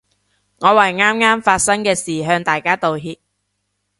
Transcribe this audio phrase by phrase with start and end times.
[0.57, 3.17] 我為啱啱發生嘅事向大家道歉